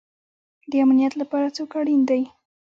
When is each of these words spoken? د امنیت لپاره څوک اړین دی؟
د 0.71 0.73
امنیت 0.83 1.13
لپاره 1.21 1.47
څوک 1.57 1.71
اړین 1.79 2.01
دی؟ 2.09 2.21